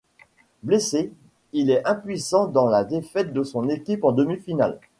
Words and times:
Blessé, 0.63 1.11
il 1.53 1.69
est 1.69 1.85
impuissant 1.85 2.47
dans 2.47 2.65
la 2.65 2.83
défaite 2.83 3.33
de 3.33 3.43
son 3.43 3.69
équipe 3.69 4.03
en 4.03 4.13
demi-finale. 4.13 4.79